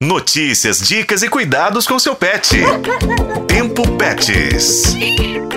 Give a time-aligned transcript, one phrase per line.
[0.00, 2.56] Notícias, dicas e cuidados com seu pet.
[3.48, 4.94] Tempo Pets.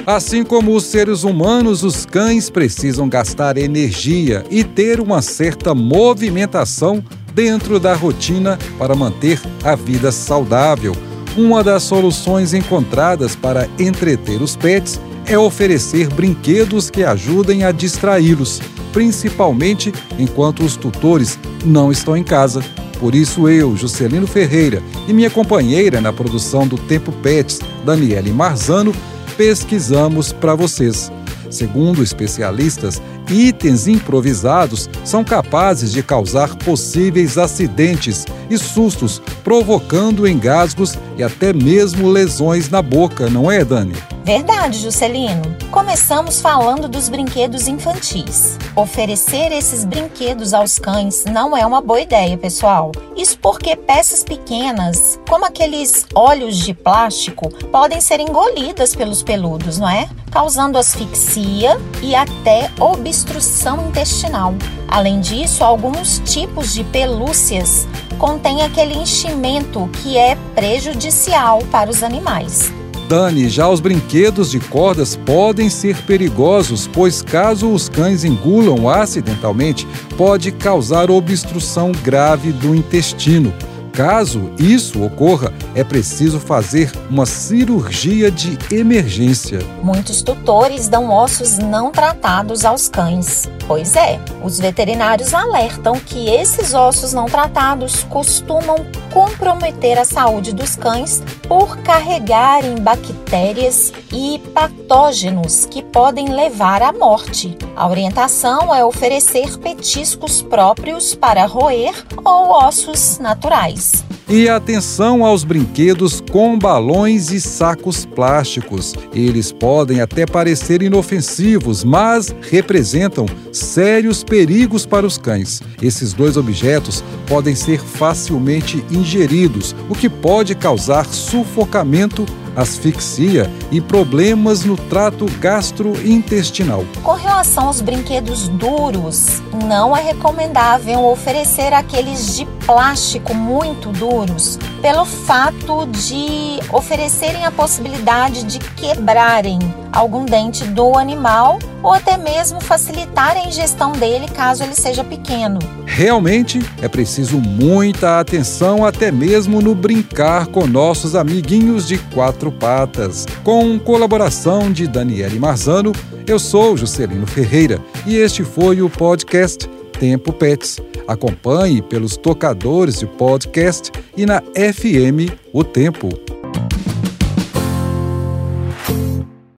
[0.03, 7.05] Assim como os seres humanos, os cães precisam gastar energia e ter uma certa movimentação
[7.35, 10.95] dentro da rotina para manter a vida saudável.
[11.37, 18.59] Uma das soluções encontradas para entreter os pets é oferecer brinquedos que ajudem a distraí-los,
[18.91, 22.63] principalmente enquanto os tutores não estão em casa.
[23.01, 28.93] Por isso, eu, Juscelino Ferreira, e minha companheira na produção do Tempo Pets, Daniele Marzano,
[29.35, 31.11] pesquisamos para vocês.
[31.49, 41.23] Segundo especialistas, itens improvisados são capazes de causar possíveis acidentes e sustos, provocando engasgos e
[41.23, 43.95] até mesmo lesões na boca, não é, Dani?
[44.23, 45.41] Verdade, Juscelino.
[45.71, 48.57] Começamos falando dos brinquedos infantis.
[48.75, 52.91] Oferecer esses brinquedos aos cães não é uma boa ideia, pessoal.
[53.17, 59.89] Isso porque peças pequenas, como aqueles olhos de plástico, podem ser engolidas pelos peludos, não
[59.89, 60.07] é?
[60.29, 64.53] Causando asfixia e até obstrução intestinal.
[64.87, 67.87] Além disso, alguns tipos de pelúcias
[68.19, 72.71] contêm aquele enchimento que é prejudicial para os animais.
[73.11, 79.85] Dani, já os brinquedos de cordas podem ser perigosos, pois caso os cães engulam acidentalmente,
[80.15, 83.53] pode causar obstrução grave do intestino.
[83.91, 89.59] Caso isso ocorra, é preciso fazer uma cirurgia de emergência.
[89.81, 93.49] Muitos tutores dão ossos não tratados aos cães.
[93.67, 98.77] Pois é, os veterinários alertam que esses ossos não tratados costumam
[99.13, 107.57] comprometer a saúde dos cães por carregarem bactérias e patógenos que podem levar à morte.
[107.75, 114.03] A orientação é oferecer petiscos próprios para roer ou ossos naturais.
[114.33, 118.93] E atenção aos brinquedos com balões e sacos plásticos.
[119.13, 125.61] Eles podem até parecer inofensivos, mas representam sérios perigos para os cães.
[125.81, 132.25] Esses dois objetos podem ser facilmente ingeridos, o que pode causar sufocamento
[132.55, 136.85] asfixia e problemas no trato gastrointestinal.
[137.03, 145.05] Com relação aos brinquedos duros, não é recomendável oferecer aqueles de plástico muito duros, pelo
[145.05, 149.59] fato de oferecerem a possibilidade de quebrarem
[149.91, 155.59] algum dente do animal ou até mesmo facilitar a ingestão dele caso ele seja pequeno.
[155.85, 163.25] Realmente é preciso muita atenção, até mesmo no brincar com nossos amiguinhos de quatro patas.
[163.43, 165.91] Com colaboração de Daniele Marzano,
[166.25, 169.67] eu sou Juscelino Ferreira e este foi o podcast
[169.99, 170.79] Tempo Pets.
[171.07, 176.30] Acompanhe pelos tocadores de podcast e na FM O Tempo.